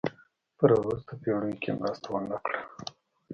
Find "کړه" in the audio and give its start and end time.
2.45-2.59